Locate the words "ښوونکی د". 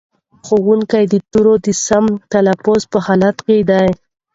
0.45-1.13